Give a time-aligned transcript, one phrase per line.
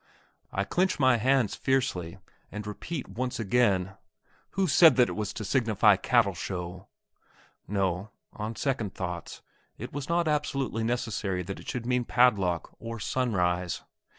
[0.51, 2.17] I clench my hands fiercely,
[2.51, 3.95] and repeat once again,
[4.57, 6.87] "Who said that it was to signify cattle show?"
[7.67, 9.43] No; on second thoughts,
[9.77, 13.83] it was not absolutely necessary that it should mean padlock, or sunrise.